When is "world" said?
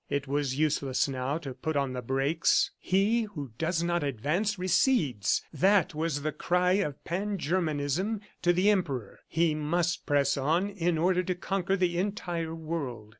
12.55-13.09